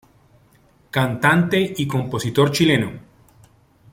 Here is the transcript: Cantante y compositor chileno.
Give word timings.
Cantante 0.89 1.75
y 1.77 1.85
compositor 1.85 2.51
chileno. 2.51 2.91